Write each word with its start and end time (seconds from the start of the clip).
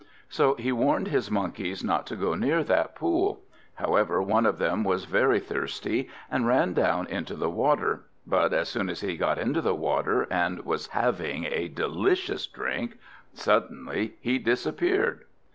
So 0.29 0.55
he 0.55 0.71
warned 0.71 1.09
his 1.09 1.29
Monkeys 1.29 1.83
not 1.83 2.07
to 2.07 2.15
go 2.15 2.33
near 2.33 2.63
that 2.63 2.95
pool. 2.95 3.43
However, 3.75 4.19
one 4.19 4.47
of 4.47 4.57
them 4.57 4.83
was 4.83 5.05
very 5.05 5.39
thirsty, 5.39 6.09
and 6.31 6.47
ran 6.47 6.73
down 6.73 7.05
into 7.05 7.35
the 7.35 7.51
water; 7.51 8.05
but 8.25 8.51
as 8.51 8.67
soon 8.67 8.89
as 8.89 9.01
he 9.01 9.15
got 9.15 9.37
into 9.37 9.61
the 9.61 9.75
water, 9.75 10.23
and 10.31 10.65
was 10.65 10.87
having 10.87 11.45
a 11.45 11.67
delicious 11.67 12.47
drink 12.47 12.97
suddenly 13.35 14.15
he 14.21 14.39
disappeared! 14.39 15.25